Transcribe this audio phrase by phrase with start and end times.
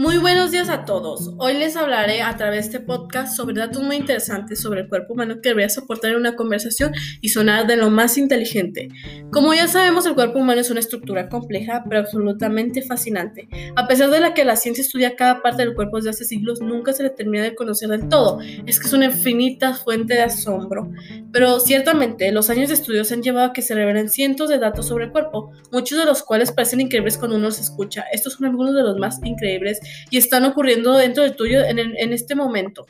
[0.00, 1.34] Muy buenos días a todos.
[1.36, 5.12] Hoy les hablaré a través de este podcast sobre datos muy interesantes sobre el cuerpo
[5.12, 8.88] humano que debería soportar en una conversación y sonar de lo más inteligente.
[9.30, 13.46] Como ya sabemos, el cuerpo humano es una estructura compleja, pero absolutamente fascinante.
[13.76, 16.62] A pesar de la que la ciencia estudia cada parte del cuerpo desde hace siglos,
[16.62, 18.40] nunca se le termina de conocer del todo.
[18.64, 20.90] Es que es una infinita fuente de asombro.
[21.30, 24.86] Pero ciertamente, los años de estudios han llevado a que se revelen cientos de datos
[24.88, 28.06] sobre el cuerpo, muchos de los cuales parecen increíbles cuando uno los escucha.
[28.12, 29.78] Estos son algunos de los más increíbles
[30.10, 32.86] y están ocurriendo dentro del tuyo en, en este momento.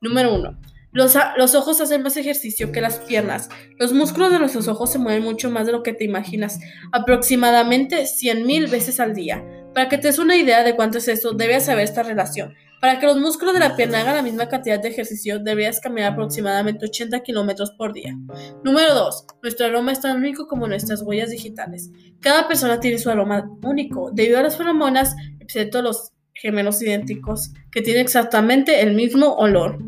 [0.00, 0.60] Número 1.
[0.94, 3.48] Los, los, ojos hacen más ejercicio que las piernas.
[3.78, 6.60] Los músculos de nuestros ojos se mueven mucho más de lo que te imaginas,
[6.92, 9.44] aproximadamente 100.000 veces al día.
[9.74, 12.54] Para que te des una idea de cuánto es esto, debes saber esta relación.
[12.80, 16.12] Para que los músculos de la pierna hagan la misma cantidad de ejercicio, deberías caminar
[16.12, 18.14] aproximadamente 80 kilómetros por día.
[18.62, 19.26] Número 2.
[19.42, 21.90] Nuestro aroma es tan único como nuestras huellas digitales.
[22.20, 27.82] Cada persona tiene su aroma único, debido a las feromonas, excepto los gemelos idénticos, que
[27.82, 29.78] tienen exactamente el mismo olor.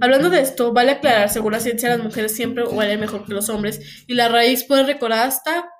[0.00, 3.48] Hablando de esto, vale aclarar, según la ciencia, las mujeres siempre huelen mejor que los
[3.50, 5.70] hombres y la raíz puede recordar hasta...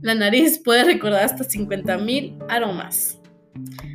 [0.00, 3.20] La nariz puede recordar hasta 50.000 aromas.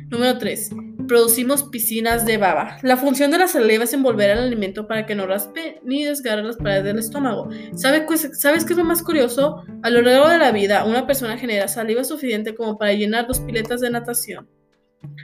[0.08, 0.70] Número 3.
[1.06, 2.78] Producimos piscinas de baba.
[2.82, 6.44] La función de la saliva es envolver el alimento para que no raspe ni desgarre
[6.44, 7.50] las paredes del estómago.
[7.74, 9.64] ¿Sabes qué es lo más curioso?
[9.82, 13.40] A lo largo de la vida, una persona genera saliva suficiente como para llenar dos
[13.40, 14.48] piletas de natación.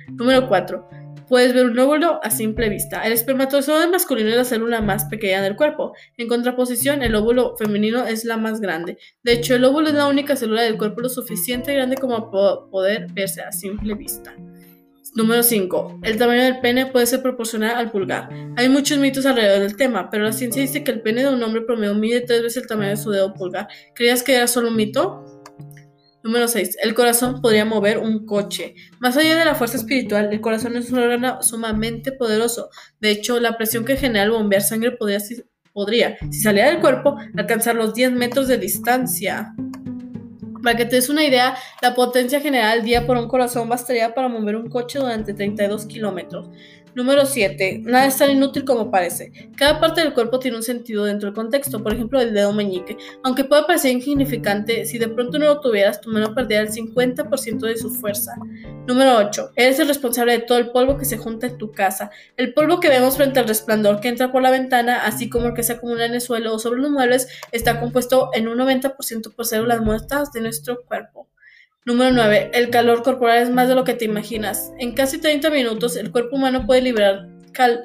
[0.08, 0.88] Número 4.
[1.28, 3.02] Puedes ver un óvulo a simple vista.
[3.02, 5.94] El espermatozoide masculino es la célula más pequeña del cuerpo.
[6.18, 8.98] En contraposición, el óvulo femenino es la más grande.
[9.22, 12.70] De hecho, el óvulo es la única célula del cuerpo lo suficiente grande como para
[12.70, 14.34] poder verse a simple vista.
[15.14, 16.00] Número 5.
[16.02, 18.28] El tamaño del pene puede ser proporcional al pulgar.
[18.56, 21.42] Hay muchos mitos alrededor del tema, pero la ciencia dice que el pene de un
[21.42, 23.68] hombre promedio mide tres veces el tamaño de su dedo pulgar.
[23.94, 25.24] ¿Creías que era solo un mito?
[26.24, 26.78] Número 6.
[26.82, 28.74] El corazón podría mover un coche.
[28.98, 32.70] Más allá de la fuerza espiritual, el corazón es un órgano sumamente poderoso.
[32.98, 37.74] De hecho, la presión que genera al bombear sangre podría, si salía del cuerpo, alcanzar
[37.74, 39.54] los 10 metros de distancia.
[40.62, 44.28] Para que te des una idea, la potencia general día por un corazón bastaría para
[44.28, 46.48] mover un coche durante 32 kilómetros.
[46.94, 47.82] Número 7.
[47.84, 49.32] Nada es tan inútil como parece.
[49.56, 52.96] Cada parte del cuerpo tiene un sentido dentro del contexto, por ejemplo el dedo meñique.
[53.24, 57.58] Aunque pueda parecer insignificante, si de pronto no lo tuvieras, tu mano perdería el 50%
[57.60, 58.36] de su fuerza.
[58.86, 59.52] Número 8.
[59.56, 62.10] Eres el responsable de todo el polvo que se junta en tu casa.
[62.36, 65.54] El polvo que vemos frente al resplandor que entra por la ventana, así como el
[65.54, 69.34] que se acumula en el suelo o sobre los muebles, está compuesto en un 90%
[69.34, 71.23] por células muertas de nuestro cuerpo.
[71.86, 72.50] Número 9.
[72.54, 74.72] El calor corporal es más de lo que te imaginas.
[74.78, 77.28] En casi 30 minutos, el cuerpo humano puede liberar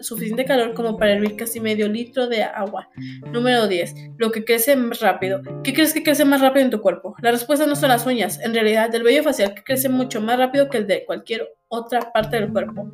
[0.01, 2.89] suficiente calor como para hervir casi medio litro de agua.
[3.31, 3.93] Número 10.
[4.17, 5.41] Lo que crece más rápido.
[5.63, 7.15] ¿Qué crees que crece más rápido en tu cuerpo?
[7.21, 8.39] La respuesta no son las uñas.
[8.41, 12.39] En realidad, el vello facial crece mucho más rápido que el de cualquier otra parte
[12.39, 12.89] del cuerpo.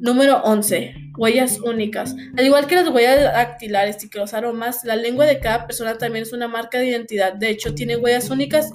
[0.00, 0.94] Número 11.
[1.16, 2.16] Huellas únicas.
[2.36, 5.98] Al igual que las huellas dactilares y que los aromas, la lengua de cada persona
[5.98, 7.34] también es una marca de identidad.
[7.34, 8.72] De hecho, tiene huellas únicas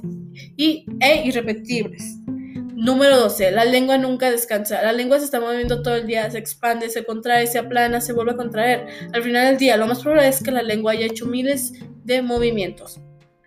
[0.57, 2.17] y, e irrepetibles.
[2.75, 3.51] Número 12.
[3.51, 4.81] La lengua nunca descansa.
[4.81, 8.13] La lengua se está moviendo todo el día, se expande, se contrae, se aplana, se
[8.13, 8.87] vuelve a contraer.
[9.13, 11.73] Al final del día, lo más probable es que la lengua haya hecho miles
[12.03, 12.99] de movimientos.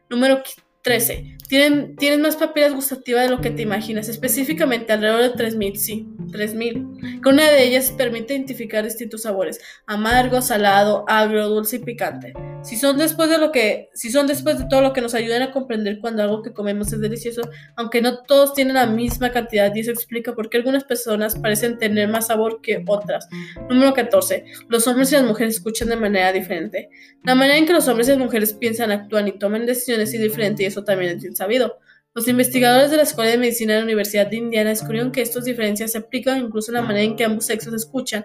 [0.08, 0.42] Número
[0.82, 1.36] 13.
[1.48, 6.08] Tienen, tienen más papilas gustativas de lo que te imaginas, específicamente alrededor de 3000, sí,
[6.30, 7.20] 3000.
[7.22, 12.32] Que una de ellas permite identificar distintos sabores: amargo, salado, agrio, dulce y picante.
[12.62, 15.42] Si son después de lo que, si son después de todo lo que nos ayudan
[15.42, 17.42] a comprender cuando algo que comemos es delicioso,
[17.76, 21.78] aunque no todos tienen la misma cantidad, y eso explica por qué algunas personas parecen
[21.78, 23.28] tener más sabor que otras.
[23.68, 24.44] Número 14.
[24.68, 26.88] Los hombres y las mujeres escuchan de manera diferente.
[27.22, 30.20] La manera en que los hombres y las mujeres piensan, actúan y toman decisiones es
[30.20, 31.78] diferente y eso también es bien sabido.
[32.16, 35.44] Los investigadores de la Escuela de Medicina de la Universidad de Indiana descubrieron que estas
[35.44, 38.24] diferencias se aplican incluso en la manera en que ambos sexos escuchan.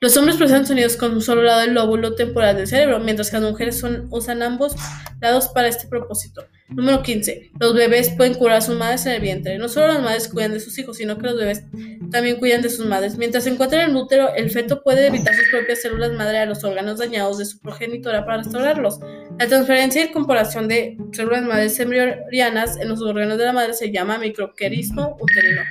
[0.00, 3.38] Los hombres procesan sonidos con un solo lado del lóbulo temporal del cerebro, mientras que
[3.38, 4.74] las mujeres usan ambos
[5.20, 6.46] lados para este propósito.
[6.70, 7.50] Número 15.
[7.60, 9.58] Los bebés pueden curar a sus madres en el vientre.
[9.58, 11.64] No solo las madres cuidan de sus hijos, sino que los bebés
[12.12, 13.16] también cuidan de sus madres.
[13.16, 16.46] Mientras se encuentra en el útero, el feto puede evitar sus propias células madre a
[16.46, 19.00] los órganos dañados de su progenitora para restaurarlos.
[19.38, 23.90] La transferencia y incorporación de células madres embrionarias en los órganos de la madre se
[23.90, 25.62] llama microquerismo uterino.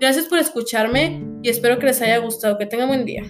[0.00, 2.56] Gracias por escucharme y espero que les haya gustado.
[2.56, 3.24] Que tengan buen día.